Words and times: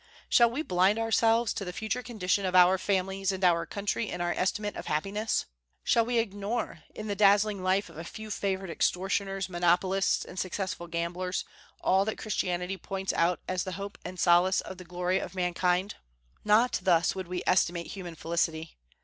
Shall 0.29 0.49
we 0.49 0.63
blind 0.63 0.97
ourselves 0.97 1.53
to 1.53 1.63
the 1.63 1.71
future 1.71 2.01
condition 2.01 2.43
of 2.43 2.55
our 2.55 2.79
families 2.79 3.31
and 3.31 3.43
our 3.43 3.67
country 3.67 4.09
in 4.09 4.19
our 4.19 4.33
estimate 4.33 4.75
of 4.75 4.87
happiness? 4.87 5.45
Shall 5.83 6.03
we 6.03 6.17
ignore, 6.17 6.79
in 6.95 7.05
the 7.05 7.13
dazzling 7.13 7.61
life 7.61 7.87
of 7.87 7.99
a 7.99 8.03
few 8.03 8.31
favored 8.31 8.71
extortioners, 8.71 9.47
monopolists, 9.47 10.25
and 10.25 10.39
successful 10.39 10.87
gamblers 10.87 11.45
all 11.81 12.03
that 12.05 12.17
Christianity 12.17 12.77
points 12.77 13.13
out 13.13 13.41
as 13.47 13.63
the 13.63 13.73
hope 13.73 13.99
and 14.03 14.19
solace 14.19 14.59
and 14.61 14.87
glory 14.87 15.19
of 15.19 15.35
mankind? 15.35 15.93
Not 16.43 16.79
thus 16.81 17.13
would 17.13 17.27
we 17.27 17.43
estimate 17.45 17.91
human 17.91 18.15
felicity. 18.15 18.79